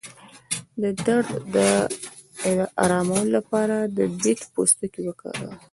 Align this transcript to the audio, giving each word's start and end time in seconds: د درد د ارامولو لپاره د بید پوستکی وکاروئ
د 0.81 0.83
درد 1.05 1.29
د 1.55 1.57
ارامولو 2.83 3.29
لپاره 3.37 3.75
د 3.97 3.99
بید 4.21 4.39
پوستکی 4.53 4.99
وکاروئ 5.05 5.55